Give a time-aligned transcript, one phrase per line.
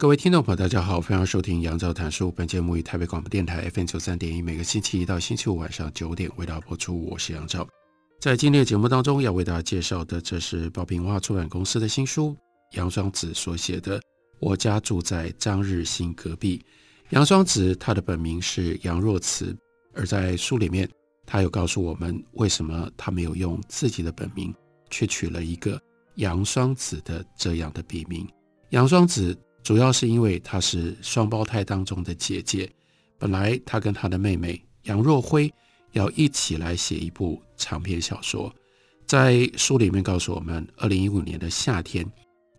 [0.00, 2.32] 各位听众朋友，大家好，欢迎收听杨照谈书。
[2.32, 7.04] 本节目于台北广播电台 FM 九三点一，每个星期一到星期五晚上九点为大家播出。
[7.04, 7.68] 我是杨照。
[8.18, 12.34] 在今天的节目当中，要为大家介绍的，这是宝瓶文化出版公司的新书，
[12.76, 14.00] 杨双子所写的
[14.38, 16.56] 《我家住在张日新隔壁》。
[17.10, 19.54] 杨双子他的本名是杨若慈，
[19.92, 20.88] 而在书里面，
[21.26, 24.50] 他有告诉我们为什么他没有用自己的本名，
[24.88, 25.78] 却取了一个
[26.14, 28.26] 杨双子的这样的笔名。
[28.70, 29.38] 杨双子。
[29.62, 32.70] 主要是因为她是双胞胎当中的姐姐，
[33.18, 35.52] 本来她跟她的妹妹杨若辉
[35.92, 38.52] 要一起来写一部长篇小说，
[39.06, 42.10] 在书里面告诉我们，二零一五年的夏天，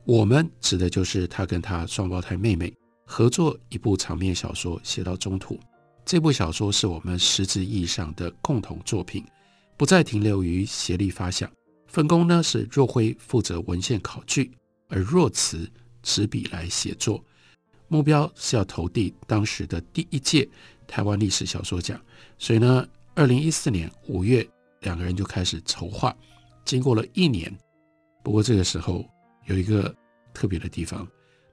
[0.05, 2.71] 我们指的就是她跟她双胞胎妹妹
[3.05, 5.59] 合作一部长篇小说，写到中途，
[6.05, 9.25] 这部小说是我们实质意义上的共同作品，
[9.75, 11.51] 不再停留于协力发想，
[11.87, 14.51] 分工呢是若辉负责文献考据，
[14.87, 15.69] 而若慈。
[16.01, 17.23] 执笔来写作，
[17.87, 20.47] 目标是要投递当时的第一届
[20.87, 21.99] 台湾历史小说奖。
[22.37, 24.47] 所以呢，二零一四年五月，
[24.81, 26.15] 两个人就开始筹划。
[26.63, 27.55] 经过了一年，
[28.23, 29.05] 不过这个时候
[29.45, 29.93] 有一个
[30.33, 31.07] 特别的地方，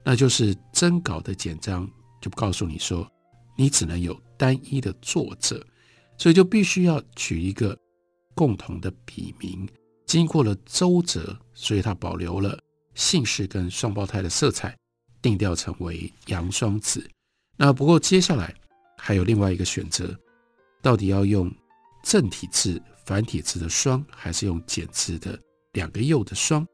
[0.05, 1.91] 那就是征稿的简章
[2.21, 3.11] 就告诉你说，
[3.57, 5.65] 你只能有单一的作者，
[6.17, 7.77] 所以就必须要取一个
[8.35, 9.69] 共同的笔名。
[10.06, 12.59] 经过了周折，所以他保留了。
[12.98, 14.76] 姓氏跟双胞胎的色彩
[15.22, 17.09] 定调成为杨双子。
[17.56, 18.53] 那不过接下来
[18.97, 20.12] 还有另外一个选择，
[20.82, 21.48] 到底要用
[22.03, 25.38] 正体字、繁体字的双，还是用简字的
[25.75, 26.66] 两个又的双？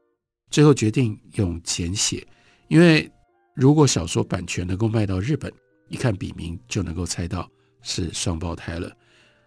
[0.49, 2.27] 最后决定用简写，
[2.69, 3.09] 因为
[3.53, 5.53] 如果小说版权能够卖到日本，
[5.89, 7.47] 一看笔名就能够猜到
[7.83, 8.91] 是双胞胎了。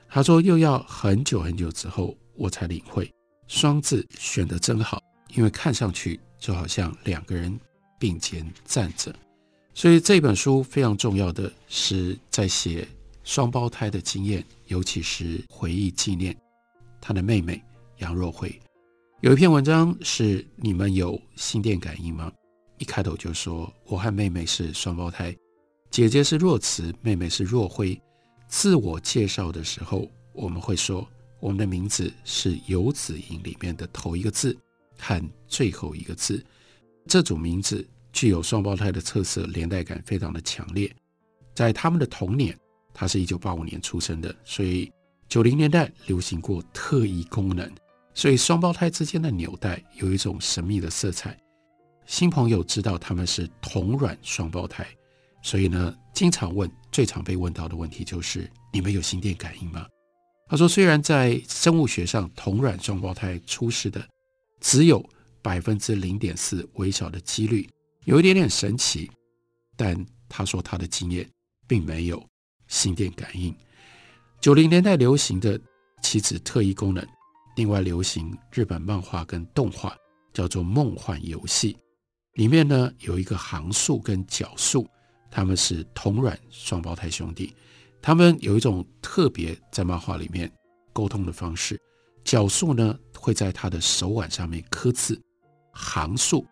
[0.08, 3.12] 他说又要很久很久之后，我才领会
[3.48, 5.02] 双字选得真好，
[5.34, 6.20] 因为看上去。
[6.38, 7.58] 就好像两个人
[7.98, 9.14] 并肩站着，
[9.74, 12.86] 所以这本书非常重要的是在写
[13.24, 16.36] 双胞胎的经验，尤其是回忆纪念
[17.00, 17.62] 他的妹妹
[17.98, 18.56] 杨若辉。
[19.20, 22.32] 有一篇文章是“你们有心电感应吗？”
[22.78, 25.36] 一开头就说我和妹妹是双胞胎，
[25.90, 28.00] 姐姐是若慈，妹妹是若辉。
[28.46, 31.04] 自我介绍的时候，我们会说
[31.40, 34.56] 我们的名字是游子吟里面的头一个字。
[34.98, 36.44] 和最后一个字，
[37.06, 40.94] 这组名字具有双胞胎的特色，连带感非常的强烈。
[41.54, 42.56] 在他们的童年，
[42.92, 44.92] 他是一九八五年出生的，所以
[45.28, 47.70] 九零年代流行过特异功能，
[48.14, 51.38] 所以双胞胎之间的纽带有一种神秘的色彩。
[52.06, 54.86] 新朋友知道他们是同卵双胞胎，
[55.42, 59.86] 所以呢，经常问，最常被问到的问题就是：你们有心电感应吗？
[60.48, 64.06] 他说，虽然在生物学上，同卵双胞胎出世的。
[64.60, 65.04] 只有
[65.42, 67.68] 百分之零点四微小的几率，
[68.04, 69.10] 有一点点神奇。
[69.76, 71.28] 但他说他的经验
[71.66, 72.24] 并没有
[72.66, 73.54] 心电感应。
[74.40, 75.60] 九零年代流行的
[76.02, 77.06] 棋子特异功能，
[77.56, 79.96] 另外流行日本漫画跟动画，
[80.32, 81.74] 叫做《梦幻游戏》。
[82.34, 84.88] 里面呢有一个航树跟角数，
[85.30, 87.54] 他们是同卵双胞胎兄弟。
[88.00, 90.50] 他们有一种特别在漫画里面
[90.92, 91.80] 沟通的方式。
[92.28, 95.18] 角树呢会在他的手腕上面刻字，
[95.72, 96.46] 行树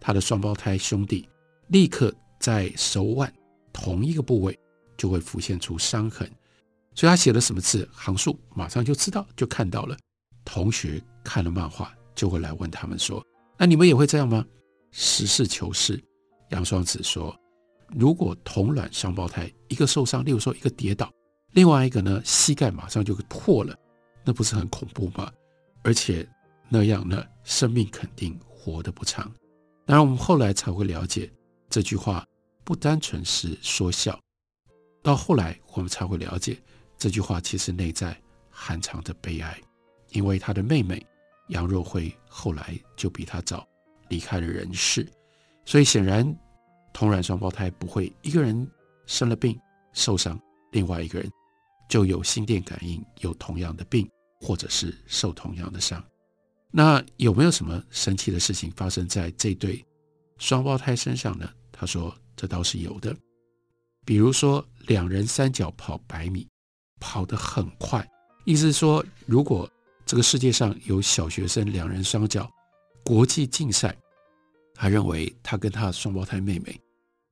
[0.00, 1.28] 他的双胞胎兄弟
[1.68, 3.32] 立刻在手腕
[3.72, 4.58] 同一个部位
[4.96, 6.28] 就会浮现出伤痕，
[6.96, 9.96] 所以他写了什么字，行树马上就知道就看到了。
[10.44, 13.24] 同学看了漫画就会来问他们说
[13.56, 14.44] ：“那你们也会这样吗？”
[14.90, 16.02] 实事求是，
[16.50, 17.32] 杨双子说
[17.94, 21.08] ：“如果同卵双胞胎一个受伤，例如说一个跌倒，
[21.52, 23.72] 另外一个呢膝盖马上就破了。”
[24.24, 25.32] 那不是很恐怖吗？
[25.82, 26.26] 而且
[26.68, 29.24] 那样呢，生命肯定活得不长。
[29.84, 31.30] 当然，我们后来才会了解
[31.68, 32.24] 这句话
[32.64, 34.18] 不单纯是说笑。
[35.02, 36.56] 到后来，我们才会了解
[36.96, 38.16] 这句话其实内在
[38.48, 39.60] 含藏着悲哀，
[40.10, 41.04] 因为他的妹妹
[41.48, 43.66] 杨若辉后来就比他早
[44.08, 45.04] 离开了人世。
[45.64, 46.32] 所以显然，
[46.92, 48.70] 同卵双胞胎不会一个人
[49.06, 49.58] 生了病
[49.92, 50.40] 受伤，
[50.70, 51.28] 另外一个人。
[51.92, 54.08] 就有心电感应，有同样的病，
[54.40, 56.02] 或者是受同样的伤。
[56.70, 59.84] 那有没有什么神奇的事情发生在这对
[60.38, 61.46] 双胞胎身上呢？
[61.70, 63.14] 他说这倒是有的，
[64.06, 66.48] 比如说两人三脚跑百米，
[66.98, 68.02] 跑得很快，
[68.46, 69.70] 意思是说，如果
[70.06, 72.50] 这个世界上有小学生两人双脚
[73.04, 73.94] 国际竞赛，
[74.74, 76.74] 他认为他跟他的双胞胎妹妹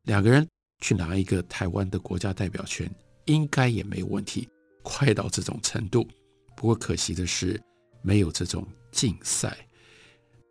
[0.02, 0.46] 两个人
[0.82, 2.86] 去拿一个台湾的国家代表权，
[3.26, 4.48] 应该也没有问题，
[4.82, 6.06] 快到这种程度。
[6.56, 7.60] 不过可惜的是，
[8.02, 9.56] 没有这种竞赛。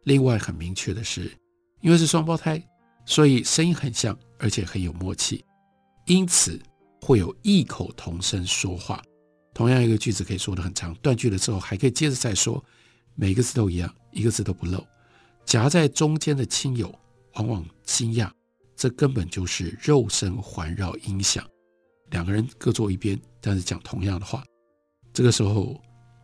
[0.03, 1.31] 另外很明确的是，
[1.81, 2.61] 因为是双胞胎，
[3.05, 5.43] 所以声音很像，而且很有默契，
[6.07, 6.59] 因此
[7.01, 9.01] 会有异口同声说话。
[9.53, 12.63] 同样一个句子可以说得很长，断句了之后还可以接着再说，
[13.15, 14.83] 每个字都一样，一个字都不漏。
[15.45, 16.93] 夹在中间的亲友
[17.33, 18.31] 往往惊讶，
[18.75, 21.45] 这根本就是肉声环绕音响，
[22.11, 24.43] 两个人各坐一边，但是讲同样的话。
[25.13, 25.79] 这个时候。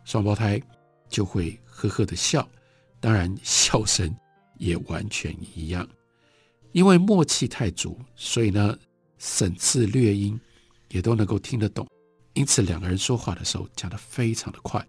[0.06, 0.62] 双胞胎
[1.08, 2.48] 就会呵呵的笑，
[3.00, 4.16] 当然笑声
[4.56, 5.84] 也完全一样。
[6.70, 8.78] 因为默契太足，所以呢，
[9.18, 10.40] 省字略音
[10.90, 11.84] 也都能够听得懂。
[12.34, 14.86] 因此两个人说话的时候讲得非常的快，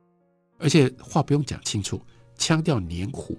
[0.59, 1.99] 而且话不用讲清楚，
[2.37, 3.35] 腔调黏糊，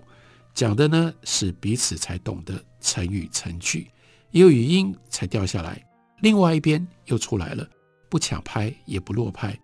[0.53, 3.89] 讲的呢是彼此才懂得成语成句，
[4.33, 5.81] 也有语音才掉下来，
[6.21, 7.69] 另外一边又出来了，
[8.09, 9.59] 不抢拍也不落拍。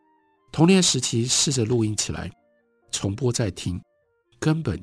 [0.52, 2.30] 童年时期试着录音起来，
[2.92, 3.80] 重播再听，
[4.38, 4.80] 根本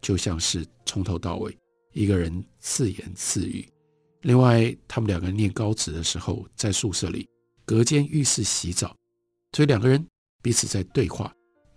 [0.00, 1.56] 就像是从头到尾
[1.92, 3.68] 一个人自言自语。
[4.22, 7.28] 另外，他们两个人念高职的时候，在宿舍里
[7.64, 8.96] 隔间浴室洗澡，
[9.52, 10.04] 所以两个人
[10.42, 11.32] 彼此在对话，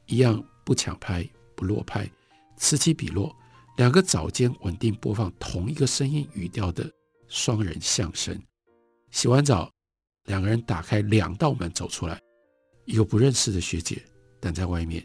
[0.08, 2.10] 一样不抢拍不落拍，
[2.56, 3.36] 此起彼落，
[3.78, 6.90] 两个早间稳定播放同一个声音语调的
[7.28, 8.36] 双人相声。
[9.18, 9.68] 洗完澡，
[10.26, 12.22] 两个人打开两道门走出来。
[12.86, 14.00] 一个不认识的学姐
[14.40, 15.04] 等在外面，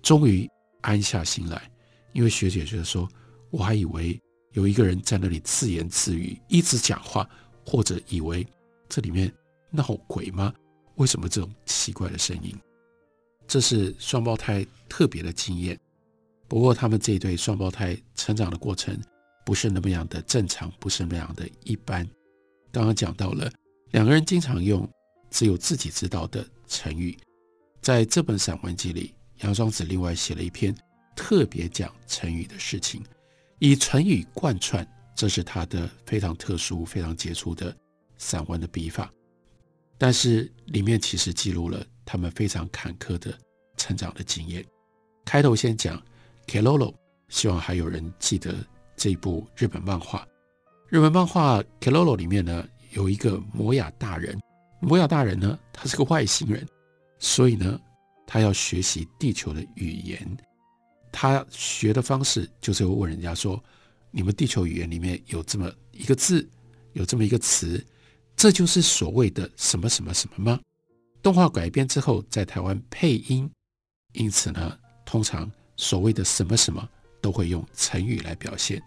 [0.00, 0.48] 终于
[0.80, 1.70] 安下心来，
[2.14, 3.06] 因为学姐觉得说，
[3.50, 4.18] 我还以为
[4.52, 7.28] 有一个人在那里自言自语，一直讲话，
[7.66, 8.46] 或者以为
[8.88, 9.30] 这里面
[9.68, 10.54] 闹鬼吗？
[10.94, 12.58] 为什么这种奇怪的声音？
[13.46, 15.78] 这是双胞胎特别的经验。
[16.48, 18.98] 不过他们这一对双胞胎成长的过程
[19.44, 22.08] 不是那么样的正常，不是那么样的一般。
[22.72, 23.50] 刚刚讲到了
[23.90, 24.88] 两个人经常用
[25.30, 26.46] 只有自己知道的。
[26.72, 27.18] 成语，
[27.82, 30.72] 在这本散文集里，杨双子另外写了一篇
[31.16, 33.04] 特别讲成语的事情，
[33.58, 34.86] 以成语贯穿，
[35.16, 37.76] 这是他的非常特殊、非常杰出的
[38.18, 39.12] 散文的笔法。
[39.98, 43.36] 但是里面其实记录了他们非常坎坷的
[43.76, 44.64] 成长的经验。
[45.24, 46.00] 开头先讲
[46.46, 46.94] Kelolo，
[47.30, 48.54] 希望还有人记得
[48.96, 50.24] 这部日本漫画。
[50.90, 54.36] 日本漫画 Keroro 里面呢，有一个摩亚大人。
[54.80, 56.66] 摩亚大人呢，他是个外星人，
[57.20, 57.80] 所以呢，
[58.26, 60.36] 他要学习地球的语言。
[61.12, 63.62] 他学的方式就是会问人家说
[64.10, 66.44] ：“你们地球语言里面有这么一个字，
[66.94, 67.84] 有这么一个词，
[68.34, 70.58] 这就是所谓的什么什么什么吗？”
[71.22, 73.48] 动画改编之后，在台湾配音，
[74.14, 76.88] 因此呢，通常所谓的什么什么
[77.20, 78.82] 都会用成语来表现。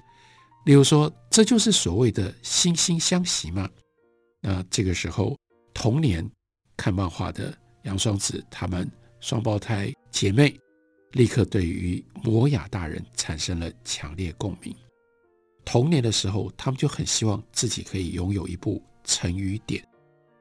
[0.66, 3.70] 例如说：“这就是所谓的惺惺相惜吗？”
[4.40, 5.36] 那这个时候。
[5.76, 6.24] 童年
[6.78, 8.88] 看漫画的杨双子，他们
[9.20, 10.56] 双胞胎姐妹
[11.14, 14.74] 立刻对于摩亚大人产生了强烈共鸣。
[15.66, 19.84] 童年的时候，他们就很希望自己可以拥有一部成语典。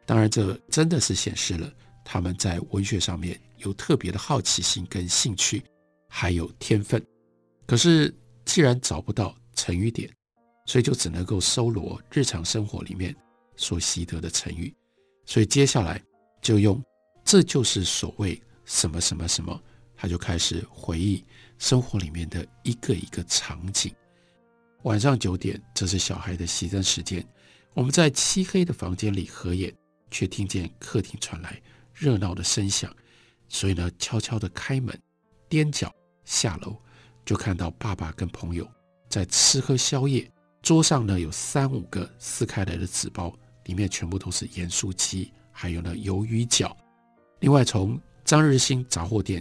[0.04, 1.72] 当然，这真的是显示了
[2.04, 5.64] 他们在文学上面有特别的好奇心跟兴趣，
[6.10, 7.02] 还有天分。
[7.66, 10.08] 可是，既然找不到成语典，
[10.64, 13.14] 所以就只能够搜罗日常生活里面
[13.56, 14.74] 所习得的成语。
[15.26, 16.02] 所以接下来
[16.40, 16.82] 就用，
[17.24, 19.60] 这就是所谓什么什么什么，
[19.96, 21.24] 他就开始回忆
[21.58, 23.94] 生活里面的一个一个场景。
[24.82, 27.24] 晚上九点，这是小孩的熄灯时间，
[27.72, 29.72] 我们在漆黑的房间里合眼，
[30.10, 31.60] 却听见客厅传来
[31.94, 32.92] 热闹的声响，
[33.48, 34.98] 所以呢，悄悄地开门，
[35.48, 36.76] 踮脚下楼，
[37.24, 38.68] 就看到爸爸跟朋友
[39.08, 40.28] 在吃喝宵夜，
[40.62, 43.36] 桌上呢有三五个撕开来的纸包。
[43.66, 46.76] 里面全部都是盐酥鸡，还有呢鱿鱼饺。
[47.38, 49.40] 另外，从张日新杂货店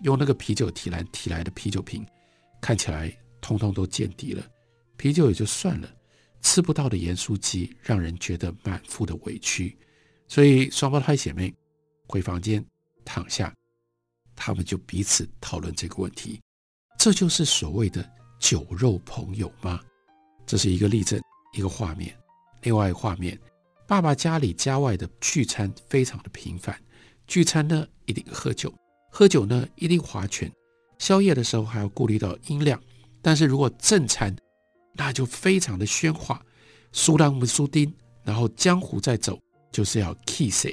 [0.00, 2.04] 用那个啤酒提篮提来的啤酒瓶，
[2.60, 4.44] 看起来通通都见底了。
[4.96, 5.88] 啤酒也就算了，
[6.42, 9.78] 吃不到的盐酥鸡让人觉得满腹的委屈。
[10.26, 11.54] 所以双胞胎姐妹
[12.08, 12.64] 回房间
[13.04, 13.54] 躺下，
[14.34, 16.40] 他们就彼此讨论这个问题：
[16.98, 18.04] 这就是所谓的
[18.40, 19.80] 酒肉朋友吗？
[20.50, 21.22] 这是一个例证，
[21.56, 22.12] 一个画面。
[22.62, 23.38] 另外一个画面。
[23.86, 26.76] 爸爸家里家外的聚餐非常的频繁，
[27.28, 28.74] 聚餐呢一定喝酒，
[29.12, 30.50] 喝酒呢一定划拳，
[30.98, 32.82] 宵夜的时候还要顾虑到音量，
[33.22, 34.36] 但是如果正餐，
[34.94, 36.42] 那就非常的喧哗。
[36.90, 37.92] 苏朗姆苏丁，
[38.24, 39.38] 然后江湖在走，
[39.70, 40.66] 就是要 kiss。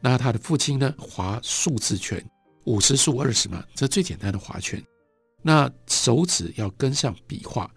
[0.00, 2.20] 那他的父亲呢，划数字拳，
[2.64, 4.82] 五十数二十嘛，这最简单的划拳。
[5.40, 7.70] 那手指要跟上笔画，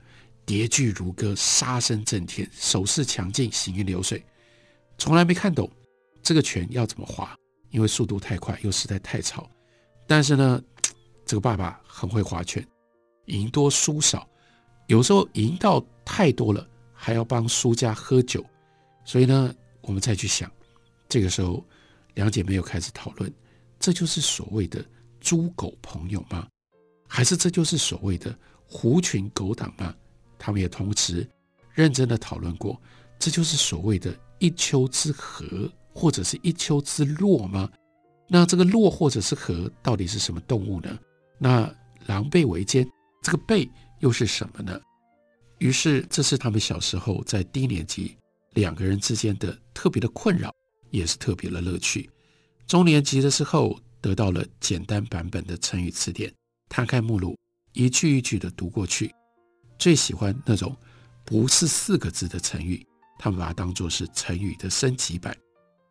[0.47, 4.23] 叠句如歌，杀声震天，手势强劲，行云流水。
[4.97, 5.69] 从来没看懂
[6.23, 7.35] 这个拳要怎么划，
[7.69, 9.51] 因为速度太快，又实在太吵。
[10.07, 10.63] 但是呢，
[11.25, 12.65] 这个爸爸很会划拳，
[13.25, 14.25] 赢多输少，
[14.85, 18.41] 有时候赢到太多了，还要帮输家喝酒。
[19.03, 20.49] 所以呢，我们再去想，
[21.09, 21.61] 这个时候
[22.13, 23.29] 两姐妹又开始讨论：
[23.77, 24.81] 这就是所谓的
[25.19, 26.47] 猪狗朋友吗？
[27.05, 28.33] 还是这就是所谓的
[28.65, 29.93] 狐群狗党吗？
[30.37, 31.27] 他们也同时
[31.73, 32.79] 认真的讨论过：
[33.19, 37.69] 这就是所谓的一丘之貉，或者是一丘之貉吗？
[38.27, 40.97] 那这个貉或者是貉到底是什么动物呢？
[41.37, 41.73] 那
[42.07, 42.87] 狼狈为奸，
[43.21, 44.79] 这个狈又是什么呢？
[45.59, 48.15] 于是，这是他们小时候在低年级
[48.53, 50.53] 两个人之间的特别的困扰，
[50.91, 52.09] 也是特别的乐趣。
[52.67, 56.31] 中年级的时候，得到了简单版本的成语词典，
[56.69, 57.35] 摊开目录，
[57.73, 59.11] 一句一句的读过去。
[59.77, 60.75] 最喜欢那种
[61.25, 62.85] 不是四个字的成语，
[63.19, 65.35] 他们把它当作是成语的升级版。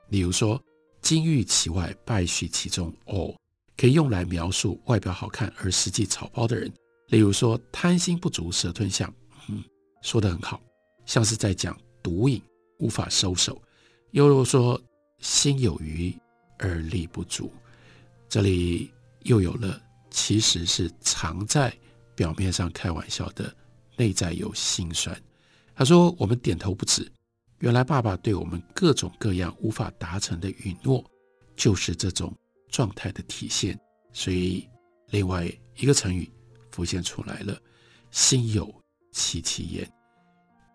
[0.09, 0.61] 例如说。
[1.03, 2.93] 金玉其外，败絮其中。
[3.05, 3.33] 哦，
[3.77, 6.73] 可以用来描述外表好看而实际草包的人。
[7.11, 9.13] 例如说，贪心不足蛇吞象。
[9.49, 9.63] 嗯，
[10.03, 10.61] 说得很好，
[11.05, 12.43] 像是在讲毒瘾
[12.81, 13.63] 无法收手。
[14.11, 14.81] 又如说，
[15.21, 16.13] 心有余
[16.59, 17.53] 而力不足。
[18.29, 18.91] 这里
[19.21, 21.73] 又有了，其实是藏在
[22.17, 23.55] 表面上开玩笑的，
[23.97, 25.21] 内在有心酸。
[25.75, 27.11] 他说：“我们点头不止。”
[27.61, 31.05] 原来爸爸对我们各种各样无法达成的允诺，
[31.57, 32.35] 就是这种
[32.69, 33.79] 状态的体现。
[34.13, 34.69] 所以，
[35.11, 36.31] 另外一个成语
[36.71, 37.59] 浮现出来了
[38.11, 38.73] ：“心有
[39.13, 39.91] 戚戚焉。”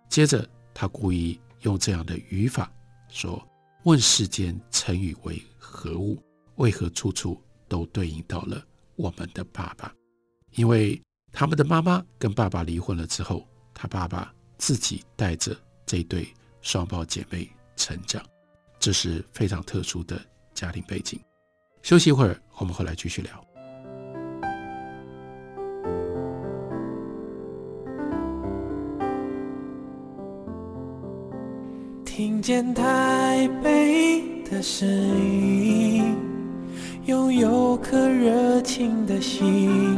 [0.09, 2.71] 接着，他故意用这样的语法
[3.09, 3.47] 说
[3.85, 6.17] ：“问世间成语为何物？
[6.55, 8.63] 为何处处都对应到了
[8.95, 9.93] 我们的爸爸？
[10.55, 11.01] 因为
[11.31, 16.27] 他们的妈妈跟爸爸离婚了之后，他爸爸自己带着这对。”
[16.63, 18.21] 双胞姐妹成长，
[18.77, 20.21] 这是非常特殊的
[20.53, 21.19] 家庭背景。
[21.81, 23.43] 休息一会儿，我们回来继续聊。
[32.05, 36.15] 听见台北的声音，
[37.07, 39.97] 拥有颗热情的心，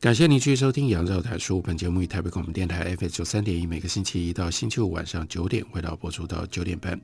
[0.00, 1.58] 感谢您继续收听《杨照谈书》。
[1.60, 6.98] 本节目以台北广播电台 FM 九三点一，每个星期一到星期五晚上九点为大家播出到九点半。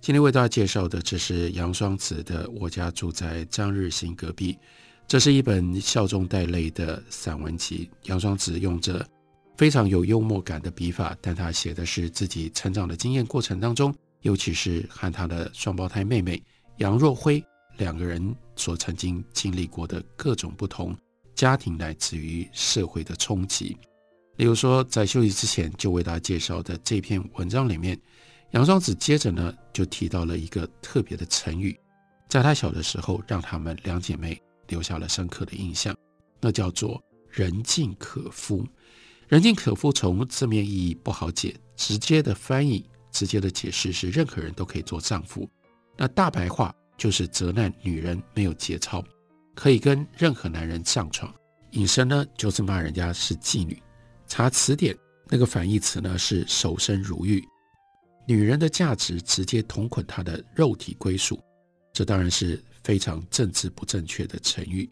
[0.00, 4.52] 今天为大家介绍的，这是杨双子的《我家住在张日新隔壁》，
[5.06, 7.88] 这是一本笑中带泪的散文集。
[8.06, 9.06] 杨双子用着
[9.56, 16.42] 非常有幽默感的笔法，但他写的是自己成长的经验过程当中，尤其是和他的双胞胎妹妹
[16.78, 17.40] 杨若辉
[17.76, 20.96] 两个人所曾经经历过的各种不同。
[21.40, 23.74] 家庭来自于社会的冲击，
[24.36, 27.98] 例如说，在休息之前就为大家介绍的这篇文章里面，
[28.50, 31.74] 杨双子接着呢就提到了一个特别的成语，
[32.28, 35.96] 在他小的时候让他们两姐妹留下了深刻的印象，
[36.42, 38.62] 那叫做“人尽可夫”。
[39.26, 45.48] 人尽可夫从字面意义不好解，直接的翻译、直接的解释是任何人都可以做丈夫，
[45.96, 49.02] 那大白话就是责难女人没有节操。
[49.60, 51.30] 可以跟任何男人上床，
[51.72, 53.78] 引申呢就是骂人家是妓女。
[54.26, 54.96] 查词典，
[55.28, 57.46] 那个反义词呢是守身如玉。
[58.26, 61.38] 女人的价值直接同捆她的肉体归属，
[61.92, 64.88] 这当然是非常政治不正确的成语。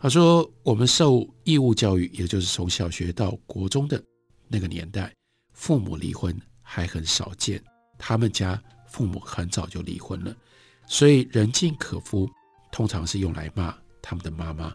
[0.00, 4.02] 他说，我们受义务教育，也就是从小学到国中的
[4.48, 5.12] 那个年代，
[5.52, 7.62] 父母离婚还很少见。
[7.98, 8.58] 他们家
[8.88, 10.34] 父母很早就离婚了，
[10.86, 12.26] 所以人尽可夫
[12.72, 13.76] 通常是用来骂。
[14.08, 14.72] 他们的妈妈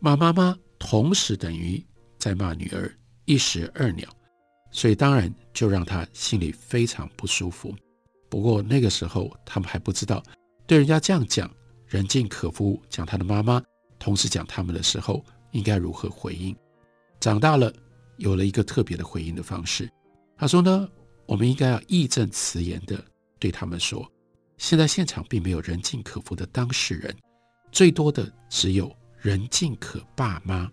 [0.00, 1.80] 骂妈妈，同时等于
[2.18, 2.92] 在骂女儿，
[3.26, 4.08] 一石二鸟，
[4.72, 7.72] 所以当然就让他心里非常不舒服。
[8.28, 10.20] 不过那个时候他们还不知道，
[10.66, 11.48] 对人家这样讲，
[11.86, 13.62] 人尽可夫讲他的妈妈，
[14.00, 16.56] 同时讲他们的时候，应该如何回应。
[17.20, 17.72] 长大了，
[18.16, 19.88] 有了一个特别的回应的方式。
[20.36, 20.88] 他说呢，
[21.26, 23.00] 我们应该要义正辞严地
[23.38, 24.04] 对他们说，
[24.58, 27.16] 现在现场并没有人尽可夫的当事人，
[27.72, 30.70] 最多的只有人尽可爸妈。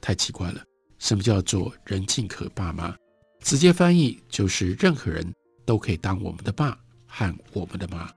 [0.00, 0.62] 太奇怪了，
[0.98, 2.94] 什么叫做人尽可爸妈？
[3.40, 8.08] 直接翻译就是任何人都可以当我们的爸和我们的妈。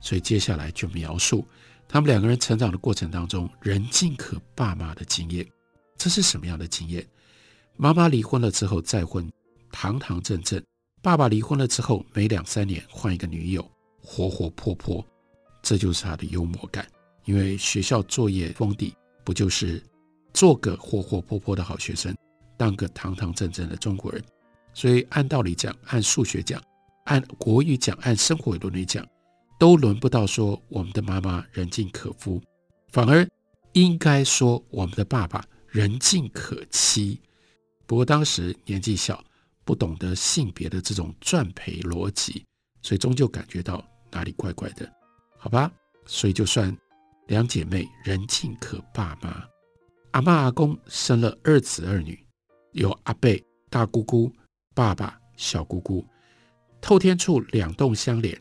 [0.00, 1.46] 所以接下来就描述
[1.86, 5.46] 他们两个人成长的过程当中，人尽可爸妈的经验。
[5.98, 7.06] 这是什么样的经验？
[7.76, 9.30] 妈妈离婚了之后再婚，
[9.70, 10.60] 堂堂正正；
[11.02, 13.70] 爸爸离婚了之后，没两三年换一个女友，
[14.02, 15.04] 活活泼泼。
[15.62, 16.86] 这就是他的幽默感。
[17.26, 19.82] 因为学校作业封底不就是
[20.32, 22.16] 做个活活泼泼的好学生，
[22.56, 24.24] 当个堂堂正正的中国人。
[24.72, 26.62] 所以按道理讲，按数学讲，
[27.04, 29.06] 按国语讲，按生活伦理讲，
[29.58, 32.40] 都轮不到说我们的妈妈人尽可夫，
[32.90, 33.28] 反而
[33.72, 35.44] 应该说我们的爸爸。
[35.68, 37.20] 人尽可妻，
[37.86, 39.22] 不过当时年纪小，
[39.62, 42.42] 不懂得性别的这种赚赔逻辑，
[42.80, 44.90] 所以终究感觉到哪里怪怪的，
[45.36, 45.70] 好吧？
[46.06, 46.74] 所以就算
[47.26, 49.44] 两姐妹人尽可爸妈，
[50.12, 52.18] 阿嬷阿公生了二子二女，
[52.72, 54.32] 有阿贝大姑姑、
[54.74, 56.04] 爸爸小姑姑，
[56.80, 58.40] 透天厝两栋相连，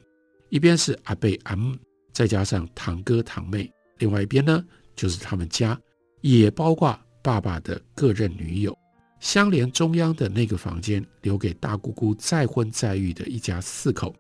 [0.50, 1.76] 一边是阿贝阿姆，
[2.14, 4.64] 再加上堂哥堂妹，另外一边呢
[4.96, 5.80] 就是他们家，
[6.22, 6.98] 也包括。
[7.26, 8.78] 爸爸的各任女友，
[9.20, 14.16] 相连中央的那个房间留给大姑姑再婚再育的一家四口，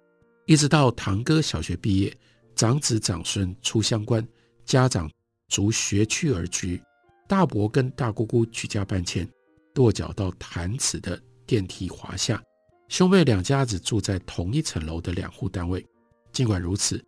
[0.47, 2.11] 一直到堂哥小学毕业，
[2.55, 4.27] 长子长孙出乡关，
[4.65, 5.09] 家长
[5.47, 6.81] 逐学区而居，
[7.27, 9.27] 大伯跟大姑姑举家搬迁，
[9.73, 12.41] 跺脚到潭子的电梯滑下，
[12.89, 15.85] 兄妹两家子住在同一层楼的两户单位。
[16.31, 17.03] 尽管如此，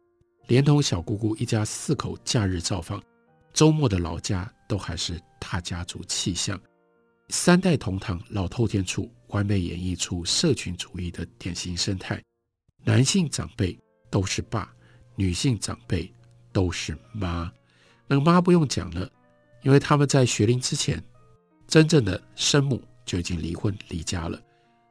[0.47, 3.03] 连同小姑姑一家四口假日造访，
[3.53, 4.49] 周末的老家。
[4.69, 6.59] 都还是大家族气象，
[7.29, 12.21] 三代同堂，老透天厝，完美演绎出社群主义的典型生态。
[12.83, 14.69] 男性长辈都是爸，
[15.15, 16.13] 女性长辈
[16.51, 17.51] 都是妈。
[18.07, 19.09] 那个妈不用讲了，
[19.63, 21.03] 因为他们在学龄之前，
[21.67, 24.41] 真正的生母就已经离婚离家了，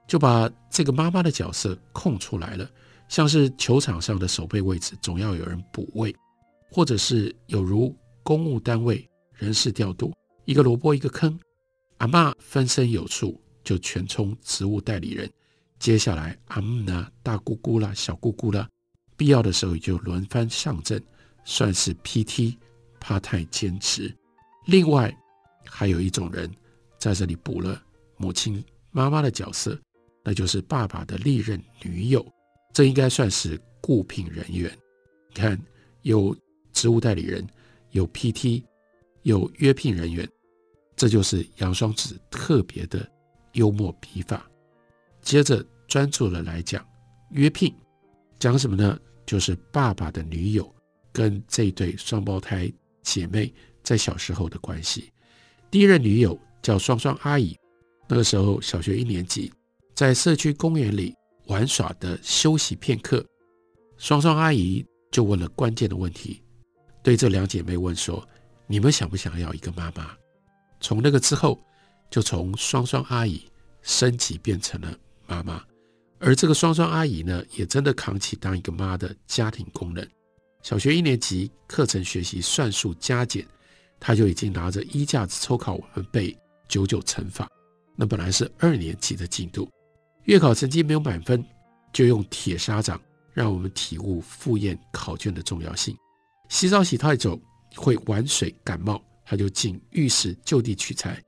[0.07, 2.71] 就把这个妈妈的角色空出来了，
[3.09, 6.15] 像是球场上的守备位置，总要有人补位，
[6.71, 9.09] 或者是有如公务单位。
[9.39, 10.15] 人事调度，
[10.47, 11.39] 一个萝卜一个坑，
[11.99, 15.31] 阿嬷分身有术，就全充职务代理人。
[15.79, 18.67] 接下来阿姆呢，大姑姑啦，小姑姑啦，
[19.15, 21.05] 必要的时候也就轮番上阵，
[21.47, 22.55] 算是 PT
[23.01, 24.15] 怕太坚持。
[24.67, 25.11] 另外
[25.65, 26.55] 还有一种人
[26.99, 27.83] 在这里补了
[28.19, 29.81] 母亲妈妈的角色，
[30.23, 32.27] 那就是爸爸的历任女友，
[32.75, 34.71] 这应该算是雇聘人员。
[35.31, 35.59] 你看，
[36.03, 36.37] 有
[36.73, 37.47] 职务代理人，
[37.93, 38.63] 有 PT。
[39.23, 40.29] 有约聘人员，
[40.95, 43.05] 这就是杨双子特别的
[43.55, 44.49] 幽默笔法。
[45.21, 46.87] 接着专注的来讲
[47.31, 47.75] 约聘，
[48.39, 48.97] 讲什么呢？
[49.27, 50.73] 就是爸爸的女友
[51.17, 52.71] 跟这对双胞胎
[53.03, 53.51] 姐妹
[53.83, 55.11] 在小时候的关系。
[55.71, 57.57] 第一任女友叫双双阿姨，
[58.07, 59.51] 那个时候小学一年级，
[59.95, 61.15] 在社区公园里
[61.47, 63.25] 玩耍的休息片刻，
[63.97, 66.43] 双双阿姨就问了关键的问题，
[67.03, 68.23] 对这两姐妹问说。
[68.69, 70.11] 你们想不想要一个妈妈？
[70.81, 71.65] 从那个之后，
[72.11, 73.41] 就从双双阿姨
[73.81, 74.93] 升级变成了
[75.25, 75.65] 妈妈，
[76.19, 80.05] 而这个双双阿姨呢，也真的扛起当一个妈的家庭功能。
[80.67, 83.47] 小学一年级课程学习算术加减，
[84.01, 87.49] 他就已经拿着衣架子抽考我们背九九乘法。
[87.95, 89.71] 那本来是二年级的进度，
[90.25, 91.41] 月考成绩没有满分，
[91.93, 93.01] 就用铁砂掌
[93.33, 95.97] 让我们体悟复验考卷的重要性。
[96.49, 97.41] 洗澡洗太久。
[97.77, 101.23] 会玩水感冒，他就进浴室就地取材，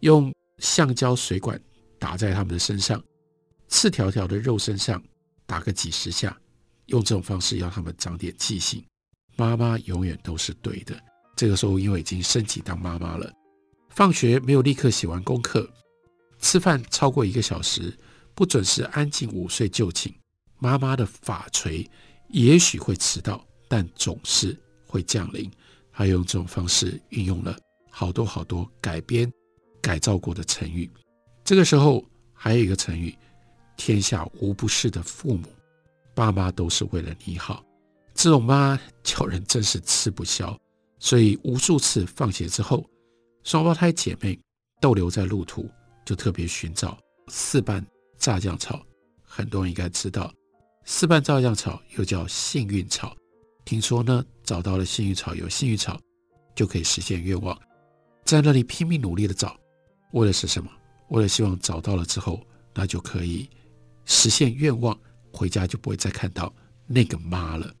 [0.00, 1.58] 用橡胶水管
[1.98, 3.02] 打在他们的身上，
[3.68, 5.02] 赤条条的肉身上
[5.46, 6.36] 打个几十下，
[6.86, 8.84] 用这种方式让他们长点记性。
[9.36, 10.94] 妈妈永远都是对的。
[11.36, 13.32] 这个时候因为已经升级当妈妈了，
[13.90, 15.68] 放学没有立刻写完功课，
[16.38, 17.92] 吃饭超过一个小时，
[18.34, 20.14] 不准时安静午睡就寝。
[20.58, 21.88] 妈妈的法锤
[22.28, 25.50] 也许会迟到，但总是会降临。
[25.96, 27.56] 还用这种方式运用了
[27.88, 29.30] 好多好多改编、
[29.80, 30.90] 改造过的成语。
[31.44, 33.16] 这个时候还有一个成语
[33.76, 35.46] ：“天下无不是的父母，
[36.14, 37.64] 爸妈都是为了你好。”
[38.14, 40.56] 这种妈叫人真是吃不消。
[41.00, 42.88] 所以无数次放学之后，
[43.42, 44.38] 双胞胎姐妹
[44.80, 45.68] 逗留在路途，
[46.06, 46.96] 就特别寻找
[47.28, 47.84] 四瓣
[48.16, 48.80] 炸酱草。
[49.22, 50.32] 很多人应该知道，
[50.84, 53.14] 四瓣炸酱草又叫幸运草。
[53.66, 56.00] 听说呢，找到了幸运草，有幸运草
[56.54, 57.58] 就可以实现愿望。
[58.24, 59.58] 在那里拼命努力的找，
[60.12, 60.70] 为的是什么？
[61.10, 62.40] 为了希望找到了之后，
[62.72, 63.50] 那就可以
[64.06, 64.98] 实现愿望，
[65.34, 66.54] 回家就不会再看到
[66.86, 67.74] 那个妈了，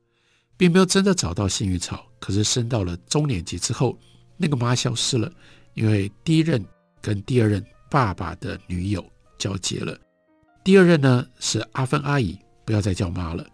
[0.56, 2.04] 并没有真的找到幸运草。
[2.18, 3.98] 可是升到了中年级之后，
[4.36, 5.32] 那个妈消失了，
[5.74, 6.64] 因为第一任
[7.00, 9.04] 跟第二任爸爸的女友
[9.38, 9.96] 交接了。
[10.64, 13.46] 第二任呢是阿芬阿姨，不要再叫妈了，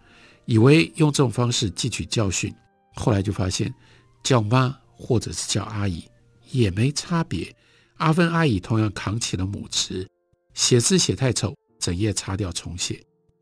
[0.44, 2.54] 以为用这种方式汲取教训，
[2.94, 3.74] 后来就发现
[4.22, 6.08] 叫妈或者是叫阿姨
[6.50, 7.54] 也没差别。
[7.96, 10.08] 阿芬阿姨同样扛起了母职，
[10.54, 12.96] 写字写太丑，整页擦掉重写；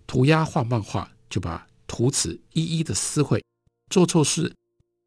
[0.08, 3.44] 涂鸦画漫画，就把图纸一一的撕毁。
[3.90, 4.50] 做错事，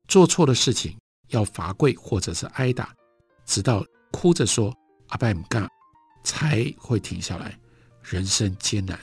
[0.08, 0.96] 做错的事情
[1.30, 2.96] 要罚跪或者是挨打，
[3.44, 4.72] 直到哭着说
[5.10, 5.68] “阿拜姆干”，
[6.24, 7.60] 才会停下来。
[8.04, 9.00] 人生艰难，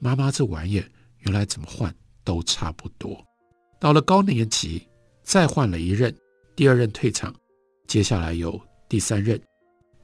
[0.00, 0.84] 妈妈这玩意
[1.18, 3.24] 原来怎么换都差不多。
[3.78, 4.88] 到了高年级，
[5.22, 6.12] 再换了一任，
[6.56, 7.32] 第二任退场，
[7.86, 9.40] 接下来有第三任。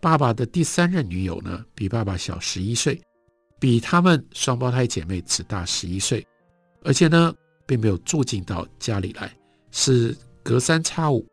[0.01, 3.01] 爸爸的第三任女友呢，比爸爸小十一岁，
[3.65, 6.23] 比他们双胞胎姐妹只大十一岁，
[6.83, 9.35] 而且呢，并没有住进到家里来，
[9.71, 11.27] 是隔三差五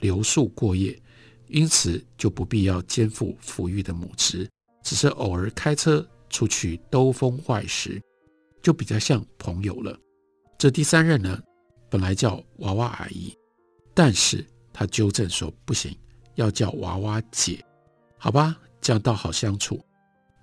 [0.00, 1.00] 留宿过夜，
[1.46, 4.50] 因此就不必要肩负抚育的母职，
[4.82, 8.02] 只是偶尔开车出去兜风坏时，
[8.60, 9.96] 就比较像朋友了。
[10.58, 11.40] 这第三任呢，
[11.88, 13.32] 本来叫娃娃阿姨，
[13.94, 15.96] 但是她纠正说不行，
[16.34, 17.64] 要叫娃娃姐。
[18.16, 19.80] 好吧，这样倒好相处。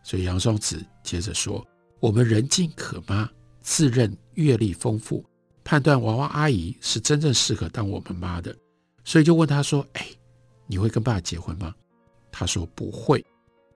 [0.02, 1.66] 所以杨双子接着说
[2.02, 3.30] ：“我们人尽可妈，
[3.62, 5.24] 自认阅历丰富，
[5.64, 8.54] 判断娃娃阿姨是真正适合当我们妈的，
[9.04, 10.08] 所以就问她说：‘哎，
[10.66, 11.74] 你会跟爸爸结婚吗？’
[12.32, 13.24] 她说不会。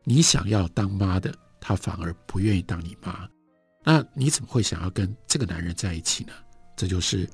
[0.04, 3.30] 你想要当妈的，他反而不愿意当你妈。
[3.84, 6.34] 那你怎么会想要跟这个男人在一起呢？
[6.76, 7.30] 这就是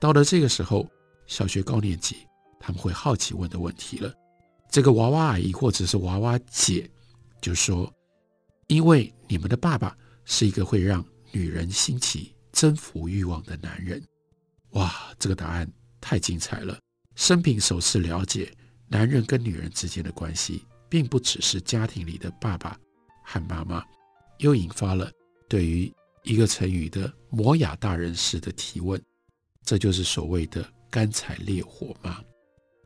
[0.00, 0.90] 到了这个时候，
[1.26, 2.16] 小学高年级
[2.58, 4.12] 他们会好奇问的问题了。”
[4.68, 6.90] 这个娃娃阿姨或者是娃娃姐，
[7.40, 7.90] 就说
[8.68, 14.02] ：“因为你们的爸爸是一个会让女人兴起征服欲望的男人。”
[14.72, 16.78] 哇，这个答案太精彩了！
[17.14, 18.52] 生平首次了解
[18.88, 22.78] 男人跟女人之间的关系，并不只是家庭里的爸爸
[23.24, 23.84] 和妈妈，
[24.38, 25.10] 又引发了
[25.48, 25.92] 对于
[26.24, 29.00] 一个成语的摩亚大人式的提问：
[29.64, 32.22] 这就是所谓的干柴烈火吗？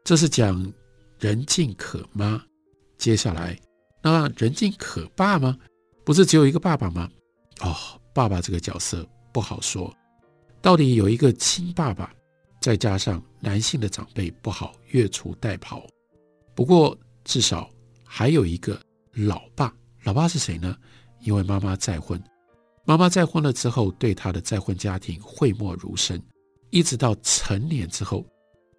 [0.05, 0.73] 这是讲。
[1.19, 2.43] 人尽可妈，
[2.97, 3.61] 接下来
[4.03, 5.59] 那人尽可爸吗？
[6.11, 7.09] 不是只有一个爸爸吗？
[7.61, 7.73] 哦，
[8.13, 9.97] 爸爸这个角色不好说，
[10.61, 12.13] 到底有一个亲爸爸，
[12.61, 15.81] 再加上男性的长辈不好越俎代庖。
[16.53, 17.71] 不过至少
[18.05, 18.77] 还有一个
[19.13, 20.77] 老爸，老爸是谁呢？
[21.21, 22.21] 因为妈妈再婚，
[22.85, 26.21] 妈妈再婚了之后，对他的再婚家庭讳莫如深，
[26.71, 28.27] 一直到成年之后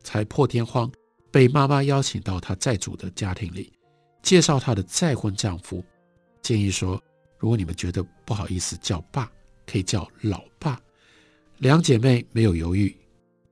[0.04, 0.92] 才破天荒。
[1.32, 3.72] 被妈妈邀请到她再组的家庭里，
[4.22, 5.82] 介绍她的再婚丈夫，
[6.42, 7.02] 建议说：
[7.42, 9.28] 如果你们觉得不好意思叫爸，
[9.66, 10.80] 可以叫老爸。
[11.58, 12.96] 两姐妹没有犹豫，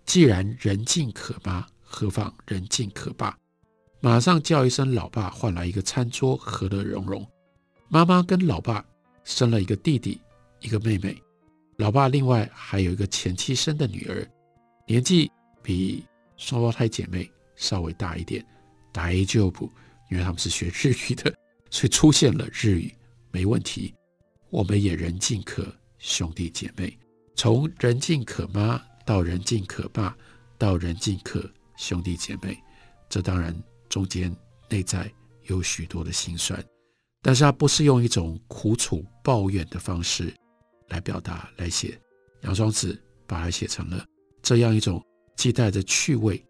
[0.05, 3.35] 既然人尽可妈，何妨人尽可爸，
[3.99, 7.27] 马上叫一声老爸，换来一个餐桌，和乐融融。
[7.87, 8.85] 妈妈跟老爸
[9.23, 10.21] 生了一个弟弟，
[10.59, 11.19] 一个妹妹。
[11.77, 14.23] 老爸另外还有一个前妻生的女儿，
[14.85, 15.31] 年纪
[15.63, 16.05] 比
[16.37, 17.27] 双胞胎姐妹。
[17.55, 18.45] 稍微大一点，
[18.93, 19.69] 大丈夫，
[20.09, 21.35] 因为他们是学日语的，
[21.69, 22.95] 所以出现了日语，
[23.31, 23.93] 没问题。
[24.49, 25.65] 我们也人尽可
[25.99, 26.97] 兄弟姐妹，
[27.35, 30.17] 从人尽可妈到人尽可爸，
[30.57, 32.57] 到人尽可兄弟姐妹，
[33.07, 33.55] 这当然
[33.89, 34.35] 中间
[34.67, 35.11] 内在
[35.43, 36.63] 有许多的心酸，
[37.21, 40.33] 但是他不是用一种苦楚抱怨的方式
[40.87, 41.99] 来表达来写，
[42.41, 44.03] 杨双子把它写成了
[44.41, 45.03] 这样一种
[45.35, 46.43] 既带着趣味。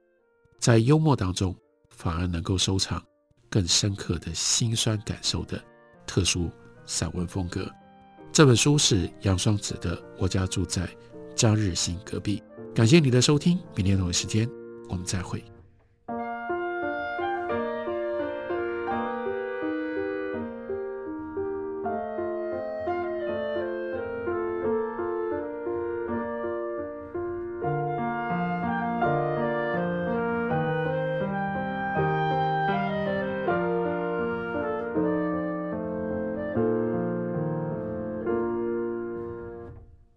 [0.59, 1.55] 在幽默当中，
[1.89, 3.01] 反而能够收藏
[3.49, 5.61] 更深刻的辛酸感受的
[6.05, 6.49] 特殊
[6.89, 7.71] 散文风格。
[8.31, 10.89] 这本书是杨双子的《我家住在
[11.35, 12.41] 张日新隔壁》。
[12.73, 14.49] 感谢你的收听，明天同一时间
[14.89, 15.43] 我们再会。